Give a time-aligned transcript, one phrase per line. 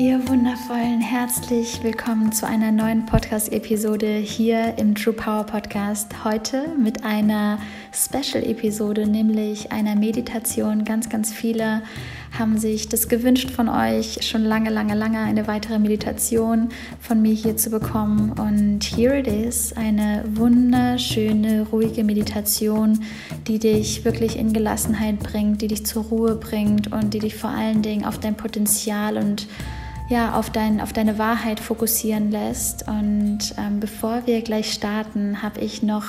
[0.00, 6.24] Ihr wundervollen, herzlich willkommen zu einer neuen Podcast-Episode hier im True Power Podcast.
[6.24, 7.58] Heute mit einer
[7.92, 10.86] Special-Episode, nämlich einer Meditation.
[10.86, 11.82] Ganz, ganz viele
[12.38, 17.34] haben sich das gewünscht von euch, schon lange, lange, lange eine weitere Meditation von mir
[17.34, 18.32] hier zu bekommen.
[18.32, 23.00] Und here it is, eine wunderschöne, ruhige Meditation,
[23.46, 27.50] die dich wirklich in Gelassenheit bringt, die dich zur Ruhe bringt und die dich vor
[27.50, 29.46] allen Dingen auf dein Potenzial und
[30.10, 32.86] ja, auf, dein, auf deine Wahrheit fokussieren lässt.
[32.88, 36.04] Und ähm, bevor wir gleich starten, habe ich noch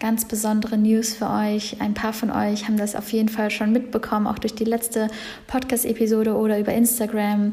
[0.00, 1.76] ganz besondere News für euch.
[1.78, 5.08] Ein paar von euch haben das auf jeden Fall schon mitbekommen, auch durch die letzte
[5.48, 7.52] Podcast-Episode oder über Instagram.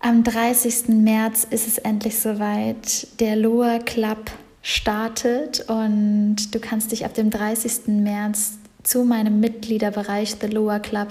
[0.00, 0.88] Am 30.
[0.88, 3.20] März ist es endlich soweit.
[3.20, 4.30] Der Loa Club
[4.62, 7.88] startet und du kannst dich ab dem 30.
[7.88, 11.08] März zu meinem Mitgliederbereich The Loa Club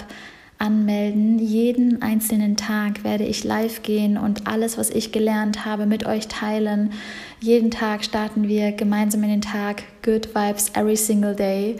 [0.59, 1.39] anmelden.
[1.39, 6.27] Jeden einzelnen Tag werde ich live gehen und alles, was ich gelernt habe, mit euch
[6.27, 6.91] teilen.
[7.39, 11.77] Jeden Tag starten wir gemeinsam in den Tag Good Vibes every single day.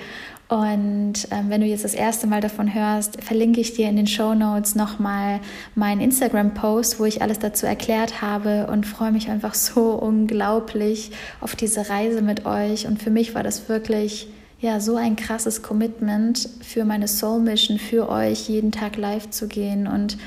[0.49, 4.07] Und ähm, wenn du jetzt das erste Mal davon hörst, verlinke ich dir in den
[4.07, 5.41] Show Notes nochmal
[5.75, 11.55] meinen Instagram-Post, wo ich alles dazu erklärt habe und freue mich einfach so unglaublich auf
[11.55, 12.87] diese Reise mit euch.
[12.87, 14.27] Und für mich war das wirklich
[14.59, 19.47] ja, so ein krasses Commitment für meine Soul Mission, für euch jeden Tag live zu
[19.47, 19.87] gehen.
[19.87, 20.17] Und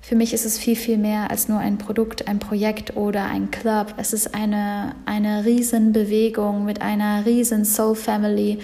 [0.00, 3.50] für mich ist es viel, viel mehr als nur ein Produkt, ein Projekt oder ein
[3.50, 3.94] Club.
[3.98, 8.58] Es ist eine, eine Riesenbewegung mit einer riesen Soul Family,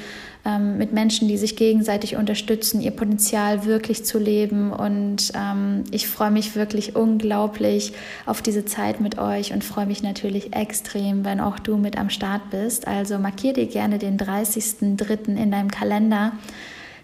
[0.47, 4.72] ähm, mit Menschen, die sich gegenseitig unterstützen, ihr Potenzial wirklich zu leben.
[4.72, 7.92] Und ähm, ich freue mich wirklich unglaublich
[8.27, 12.11] auf diese Zeit mit euch und freue mich natürlich extrem, wenn auch du mit am
[12.11, 12.86] Start bist.
[12.86, 15.36] Also markier dir gerne den 30.03.
[15.36, 16.33] in deinem Kalender,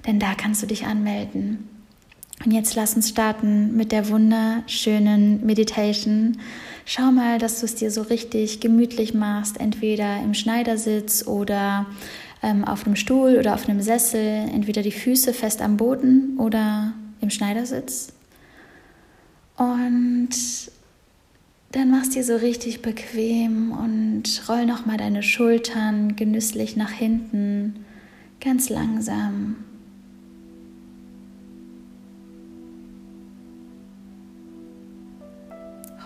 [0.07, 1.69] denn da kannst du dich anmelden.
[2.45, 6.39] Und jetzt lass uns starten mit der wunderschönen Meditation.
[6.85, 11.87] Schau mal, dass du es dir so richtig gemütlich machst, entweder im Schneidersitz oder
[12.43, 16.93] ähm, auf einem Stuhl oder auf einem Sessel, entweder die Füße fest am Boden oder
[17.21, 18.13] im Schneidersitz.
[19.57, 20.31] Und
[21.73, 27.85] dann machst dir so richtig bequem und roll nochmal deine Schultern genüsslich nach hinten,
[28.41, 29.57] ganz langsam.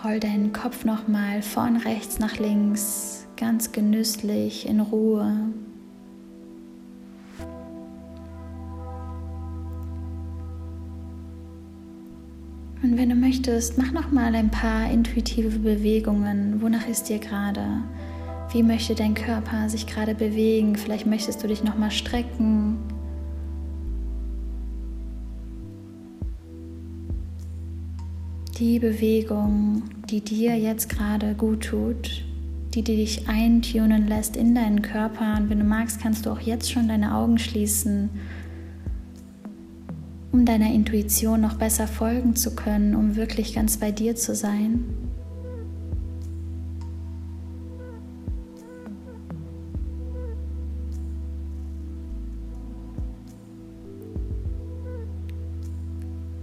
[0.03, 5.49] Roll deinen Kopf nochmal vorn rechts nach links, ganz genüsslich in Ruhe.
[13.37, 16.59] Möchtest, mach noch mal ein paar intuitive Bewegungen.
[16.59, 17.83] Wonach ist dir gerade?
[18.51, 20.75] Wie möchte dein Körper sich gerade bewegen?
[20.75, 22.77] Vielleicht möchtest du dich noch mal strecken.
[28.57, 32.25] Die Bewegung, die dir jetzt gerade gut tut,
[32.73, 35.37] die, die dich eintunen lässt in deinen Körper.
[35.37, 38.09] Und wenn du magst, kannst du auch jetzt schon deine Augen schließen
[40.31, 44.83] um deiner Intuition noch besser folgen zu können, um wirklich ganz bei dir zu sein.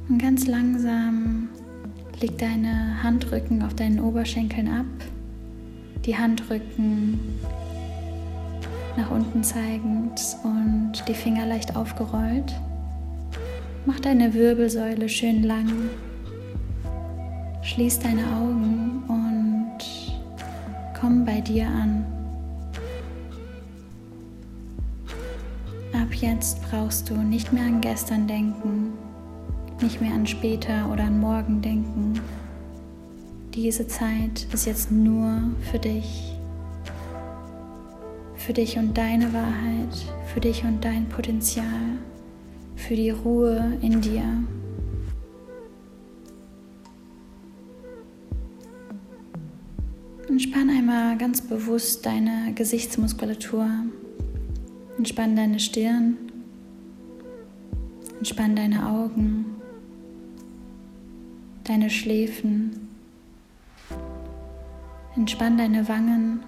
[0.08, 1.48] Und ganz langsam
[2.20, 4.86] leg deine Handrücken auf deinen Oberschenkeln ab,
[6.04, 7.18] die Handrücken
[8.96, 12.54] nach unten zeigend und die Finger leicht aufgerollt.
[13.86, 15.90] Mach deine Wirbelsäule schön lang.
[17.60, 19.78] Schließ deine Augen und
[20.98, 22.06] komm bei dir an.
[25.92, 28.94] Ab jetzt brauchst du nicht mehr an gestern denken,
[29.82, 32.18] nicht mehr an später oder an morgen denken.
[33.52, 36.32] Diese Zeit ist jetzt nur für dich.
[38.36, 39.94] Für dich und deine Wahrheit,
[40.32, 41.98] für dich und dein Potenzial
[42.84, 44.44] für die Ruhe in dir.
[50.28, 53.66] Entspann einmal ganz bewusst deine Gesichtsmuskulatur.
[54.98, 56.18] Entspann deine Stirn.
[58.18, 59.46] Entspann deine Augen.
[61.64, 62.88] Deine Schläfen.
[65.16, 66.40] Entspann deine Wangen.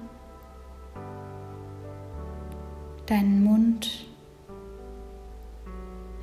[3.06, 4.05] Deinen Mund.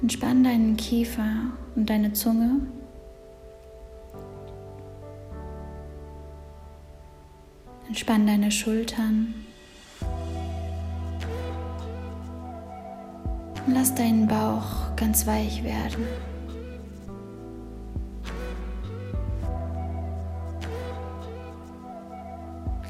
[0.04, 1.34] Entspann deinen Kiefer
[1.78, 2.60] und deine Zunge.
[7.88, 9.34] Entspann deine Schultern.
[13.66, 16.06] Und lass deinen Bauch ganz weich werden.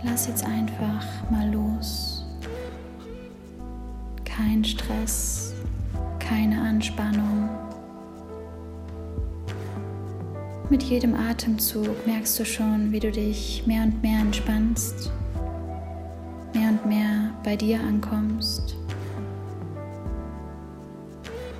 [0.03, 2.25] Lass jetzt einfach mal los.
[4.25, 5.52] Kein Stress
[6.33, 7.47] keine Anspannung.
[10.71, 15.11] Mit jedem Atemzug merkst du schon, wie du dich mehr und mehr entspannst,
[16.55, 18.75] mehr und mehr bei dir ankommst,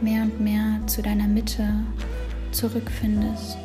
[0.01, 1.69] mehr und mehr zu deiner Mitte
[2.51, 3.59] zurückfindest.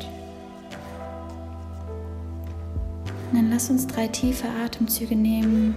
[3.33, 5.73] Dann lass uns drei tiefe Atemzüge nehmen,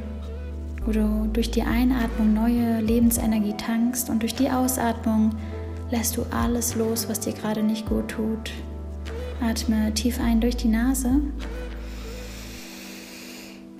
[0.84, 5.30] wo du durch die Einatmung neue Lebensenergie tankst und durch die Ausatmung
[5.90, 8.50] lässt du alles los, was dir gerade nicht gut tut.
[9.40, 11.20] Atme tief ein durch die Nase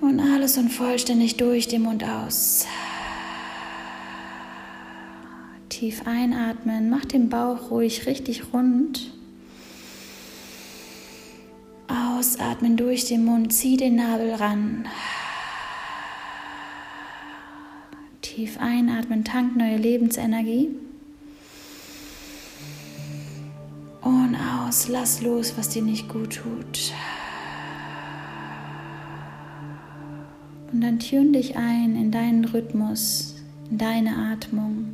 [0.01, 2.67] und alles und vollständig durch den Mund aus.
[5.69, 9.13] Tief einatmen, mach den Bauch ruhig richtig rund.
[11.89, 14.87] Ausatmen durch den Mund, zieh den Nabel ran.
[18.35, 20.71] Tief einatmen, tank neue Lebensenergie.
[24.01, 26.95] Und aus, lass los, was dir nicht gut tut.
[30.73, 33.35] Und dann tune dich ein in deinen Rhythmus,
[33.71, 34.87] in deine Atmung,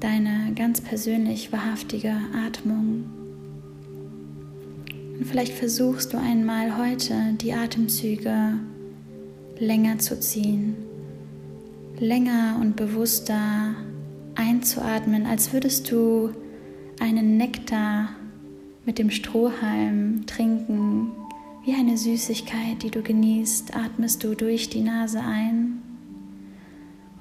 [0.00, 3.04] deine ganz persönlich wahrhaftige Atmung.
[5.18, 8.54] Und vielleicht versuchst du einmal heute die Atemzüge
[9.58, 10.85] länger zu ziehen,
[11.98, 13.74] länger und bewusster
[14.34, 16.30] einzuatmen, als würdest du
[17.00, 18.10] einen Nektar
[18.84, 21.12] mit dem Strohhalm trinken.
[21.64, 25.82] Wie eine Süßigkeit, die du genießt, atmest du durch die Nase ein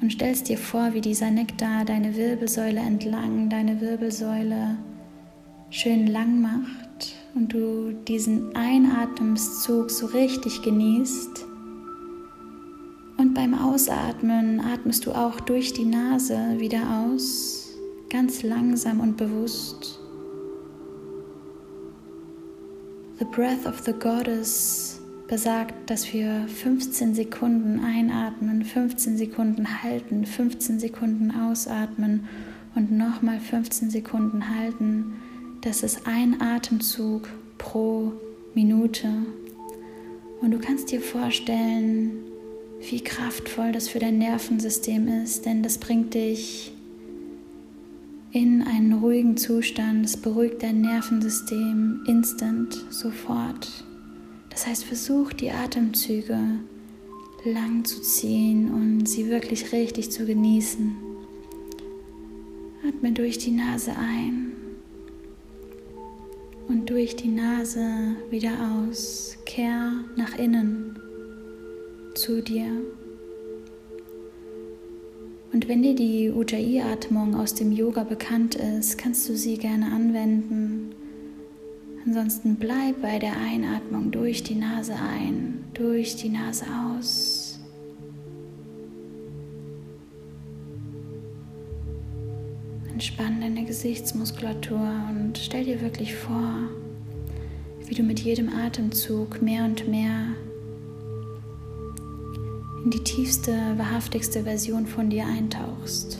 [0.02, 4.78] und stellst dir vor, wie dieser Nektar deine Wirbelsäule entlang, deine Wirbelsäule
[5.72, 11.45] schön lang macht und du diesen Einatemszug so richtig genießt.
[13.36, 17.70] Beim Ausatmen atmest du auch durch die Nase wieder aus,
[18.10, 20.00] ganz langsam und bewusst.
[23.20, 30.80] The Breath of the Goddess besagt, dass wir 15 Sekunden einatmen, 15 Sekunden halten, 15
[30.80, 32.28] Sekunden ausatmen
[32.74, 35.14] und nochmal 15 Sekunden halten
[35.66, 37.28] das ist ein Atemzug
[37.58, 38.14] pro
[38.54, 39.10] Minute.
[40.40, 42.12] Und du kannst dir vorstellen,
[42.82, 46.72] wie kraftvoll das für dein Nervensystem ist, denn das bringt dich
[48.32, 53.86] in einen ruhigen Zustand, es beruhigt dein Nervensystem instant, sofort.
[54.50, 56.38] Das heißt, versuch die Atemzüge
[57.46, 60.96] lang zu ziehen und sie wirklich richtig zu genießen.
[62.88, 64.52] Atme durch die Nase ein
[66.68, 69.38] und durch die Nase wieder aus.
[69.46, 71.00] Kehr nach innen
[72.16, 72.68] zu dir.
[75.54, 80.94] Und wenn dir die Ujjayi-Atmung aus dem Yoga bekannt ist, kannst du sie gerne anwenden.
[82.06, 87.60] Ansonsten bleib bei der Einatmung durch die Nase ein, durch die Nase aus.
[92.92, 96.70] Entspann deine Gesichtsmuskulatur und stell dir wirklich vor,
[97.88, 100.28] wie du mit jedem Atemzug mehr und mehr
[102.86, 106.20] in die tiefste, wahrhaftigste Version von dir eintauchst.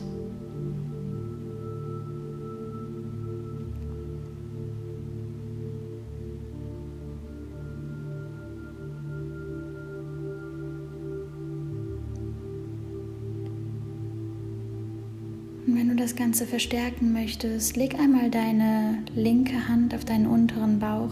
[16.06, 21.10] das Ganze verstärken möchtest, leg einmal deine linke Hand auf deinen unteren Bauch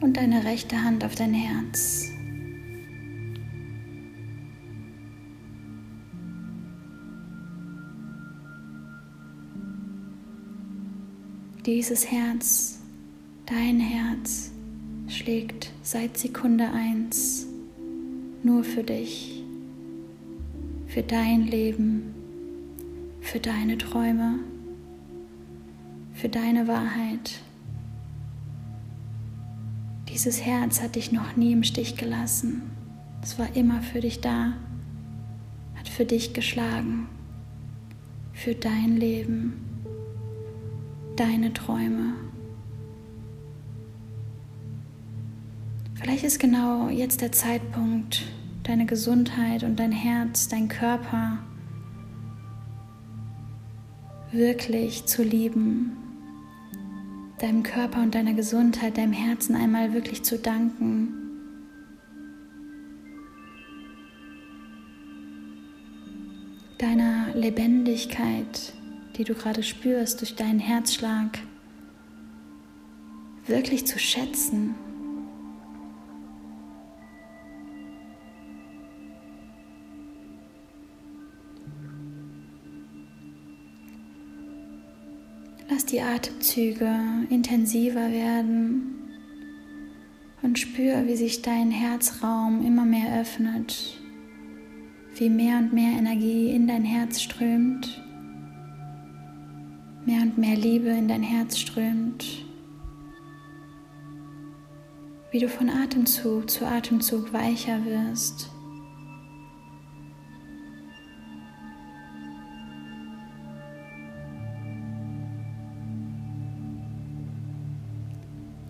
[0.00, 2.11] und deine rechte Hand auf dein Herz.
[11.66, 12.80] Dieses Herz,
[13.46, 14.50] dein Herz,
[15.08, 17.46] schlägt seit Sekunde 1
[18.42, 19.44] nur für dich,
[20.88, 22.12] für dein Leben
[23.22, 24.40] für deine Träume,
[26.12, 27.40] für deine Wahrheit.
[30.10, 32.62] Dieses Herz hat dich noch nie im Stich gelassen.
[33.22, 34.52] Es war immer für dich da,
[35.76, 37.08] hat für dich geschlagen,
[38.34, 39.71] für dein Leben,
[41.16, 42.14] deine Träume.
[45.94, 48.24] Vielleicht ist genau jetzt der Zeitpunkt,
[48.64, 51.38] deine Gesundheit und dein Herz, dein Körper
[54.32, 55.92] wirklich zu lieben,
[57.38, 61.22] deinem Körper und deiner Gesundheit, deinem Herzen einmal wirklich zu danken.
[66.82, 68.72] deiner Lebendigkeit,
[69.16, 71.38] die du gerade spürst durch deinen Herzschlag,
[73.46, 74.74] wirklich zu schätzen.
[85.68, 86.94] Lass die Atemzüge
[87.30, 88.92] intensiver werden
[90.42, 93.98] und spür, wie sich dein Herzraum immer mehr öffnet,
[95.14, 98.02] wie mehr und mehr Energie in dein Herz strömt,
[100.04, 102.24] mehr und mehr Liebe in dein Herz strömt,
[105.30, 108.50] wie du von Atemzug zu Atemzug weicher wirst.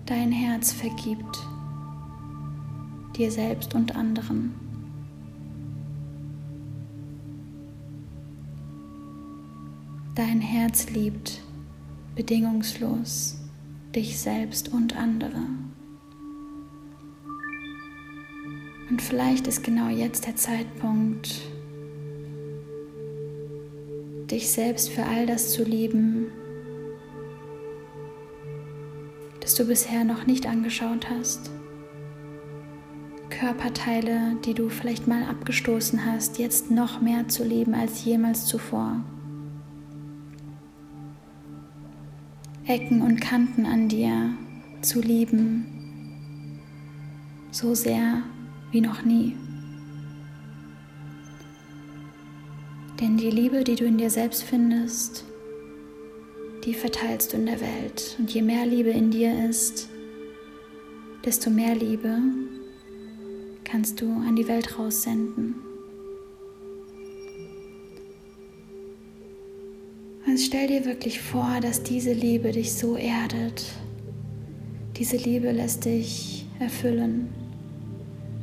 [0.06, 1.38] Dein Herz vergibt
[3.16, 4.61] dir selbst und anderen.
[10.14, 11.40] Dein Herz liebt
[12.14, 13.38] bedingungslos
[13.94, 15.40] dich selbst und andere.
[18.90, 21.40] Und vielleicht ist genau jetzt der Zeitpunkt,
[24.30, 26.26] dich selbst für all das zu lieben,
[29.40, 31.50] das du bisher noch nicht angeschaut hast.
[33.30, 39.02] Körperteile, die du vielleicht mal abgestoßen hast, jetzt noch mehr zu lieben als jemals zuvor.
[42.66, 44.34] Ecken und Kanten an dir
[44.82, 45.66] zu lieben,
[47.50, 48.22] so sehr
[48.70, 49.36] wie noch nie.
[53.00, 55.24] Denn die Liebe, die du in dir selbst findest,
[56.64, 58.16] die verteilst du in der Welt.
[58.20, 59.88] Und je mehr Liebe in dir ist,
[61.24, 62.16] desto mehr Liebe
[63.64, 65.61] kannst du an die Welt raussenden.
[70.32, 73.66] Und stell dir wirklich vor, dass diese Liebe dich so erdet.
[74.96, 77.28] Diese Liebe lässt dich erfüllen,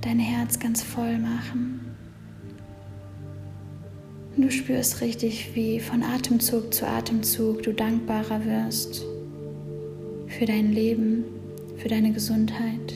[0.01, 1.81] dein Herz ganz voll machen.
[4.37, 9.03] Und du spürst richtig, wie von Atemzug zu Atemzug du dankbarer wirst
[10.27, 11.23] für dein Leben,
[11.77, 12.93] für deine Gesundheit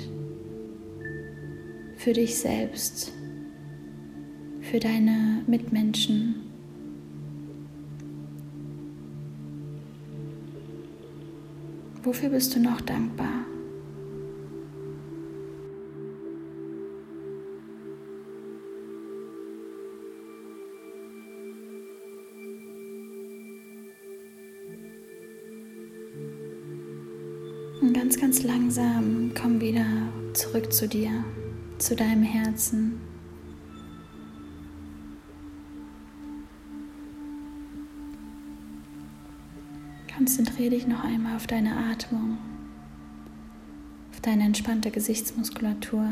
[1.98, 3.12] für dich selbst,
[4.62, 6.53] für deine Mitmenschen.
[12.04, 13.46] Wofür bist du noch dankbar?
[27.82, 29.86] Und ganz, ganz langsam komm wieder
[30.34, 31.24] zurück zu dir
[31.78, 33.13] zu deinem Herzen.
[40.36, 42.40] Konzentriere dich noch einmal auf deine Atmung,
[44.12, 46.08] auf deine entspannte Gesichtsmuskulatur.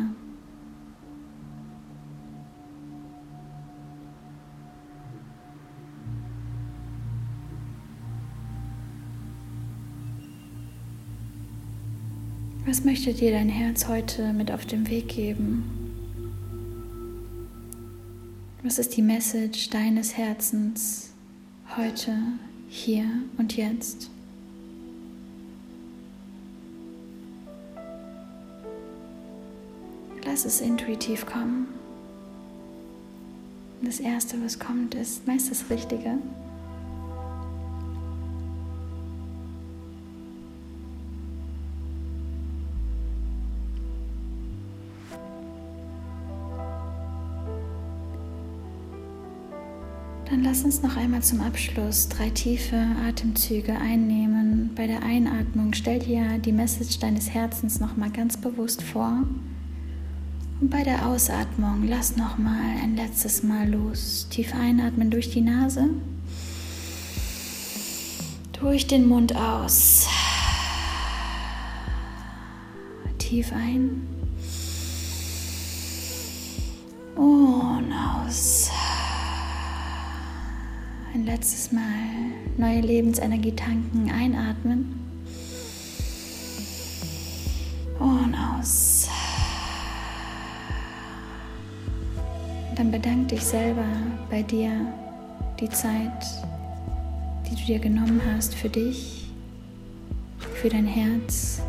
[12.67, 15.63] Was möchte dir dein Herz heute mit auf den Weg geben?
[18.61, 21.11] Was ist die Message deines Herzens
[21.75, 22.13] heute,
[22.71, 23.03] hier
[23.37, 24.09] und jetzt?
[30.25, 31.67] Lass es intuitiv kommen.
[33.81, 36.17] Das Erste, was kommt, ist meist das Richtige.
[50.31, 54.69] Dann lass uns noch einmal zum Abschluss drei tiefe Atemzüge einnehmen.
[54.77, 59.23] Bei der Einatmung stell dir die Message deines Herzens noch mal ganz bewusst vor.
[60.61, 64.27] Und bei der Ausatmung lass noch mal ein letztes Mal los.
[64.29, 65.89] Tief einatmen durch die Nase.
[68.53, 70.07] Durch den Mund aus.
[73.17, 74.07] Tief ein.
[77.17, 78.70] Und aus
[81.21, 81.83] ein letztes Mal
[82.57, 84.99] neue Lebensenergie tanken, einatmen
[87.99, 89.07] und aus.
[92.75, 93.85] Dann bedank dich selber
[94.31, 94.71] bei dir
[95.59, 96.25] die Zeit,
[97.45, 99.27] die du dir genommen hast für dich,
[100.55, 101.61] für dein Herz,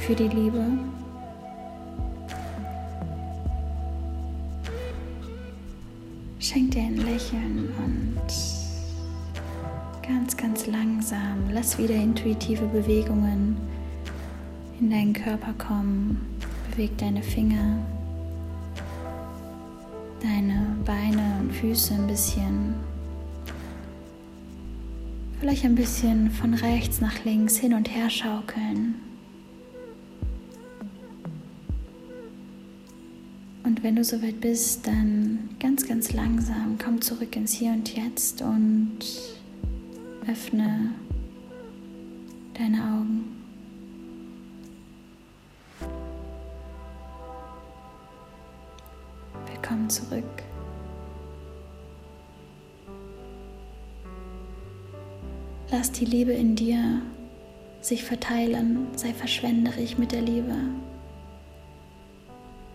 [0.00, 0.64] für die Liebe.
[6.58, 8.16] Schenk dir ein Lächeln und
[10.02, 13.56] ganz, ganz langsam lass wieder intuitive Bewegungen
[14.80, 16.20] in deinen Körper kommen.
[16.72, 17.78] Beweg deine Finger,
[20.20, 22.74] deine Beine und Füße ein bisschen.
[25.38, 28.96] Vielleicht ein bisschen von rechts nach links hin und her schaukeln.
[33.88, 38.98] Wenn du soweit bist, dann ganz, ganz langsam komm zurück ins Hier und Jetzt und
[40.30, 40.90] öffne
[42.52, 43.24] deine Augen.
[49.50, 50.42] Willkommen zurück.
[55.70, 57.00] Lass die Liebe in dir
[57.80, 60.56] sich verteilen, sei verschwenderisch mit der Liebe.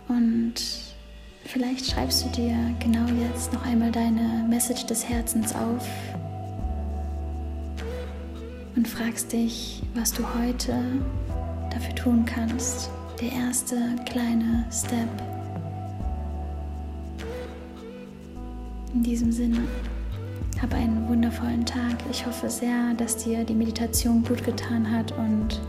[0.08, 0.83] Und
[1.54, 5.88] vielleicht schreibst du dir genau jetzt noch einmal deine Message des Herzens auf
[8.76, 10.74] und fragst dich, was du heute
[11.72, 12.90] dafür tun kannst.
[13.22, 13.76] Der erste
[14.10, 15.08] kleine Step.
[18.96, 19.60] In diesem Sinne,
[20.60, 21.98] hab einen wundervollen Tag.
[22.10, 25.62] Ich hoffe sehr, dass dir die Meditation gut getan hat und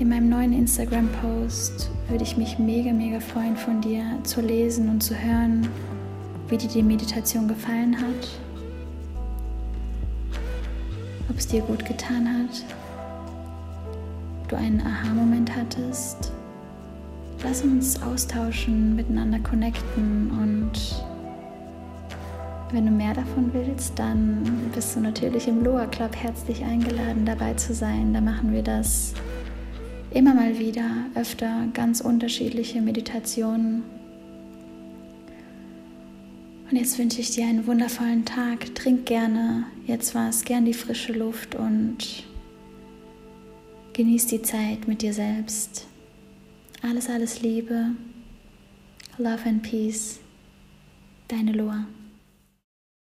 [0.00, 5.02] in meinem neuen Instagram-Post würde ich mich mega, mega freuen, von dir zu lesen und
[5.02, 5.68] zu hören,
[6.48, 8.28] wie dir die Meditation gefallen hat,
[11.28, 12.64] ob es dir gut getan hat,
[14.48, 16.32] du einen Aha-Moment hattest.
[17.44, 21.04] Lass uns austauschen, miteinander connecten und
[22.72, 27.52] wenn du mehr davon willst, dann bist du natürlich im Loa Club herzlich eingeladen, dabei
[27.54, 28.14] zu sein.
[28.14, 29.12] Da machen wir das
[30.12, 33.82] immer mal wieder, öfter ganz unterschiedliche Meditationen.
[36.70, 38.74] Und jetzt wünsche ich dir einen wundervollen Tag.
[38.74, 42.24] Trink gerne jetzt was, gern die frische Luft und
[43.92, 45.86] genieß die Zeit mit dir selbst.
[46.82, 47.90] Alles, alles Liebe.
[49.18, 50.20] Love and Peace.
[51.28, 51.86] Deine Loa.